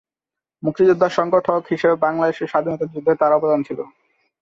[0.63, 3.83] মুক্তিযোদ্ধা সংগঠক হিসেবে বাংলাদেশের স্বাধীনতা যুদ্ধে তার অবদান ছিলো।